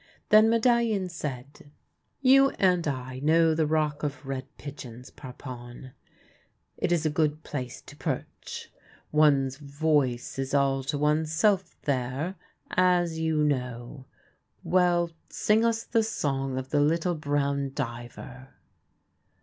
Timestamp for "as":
12.71-13.19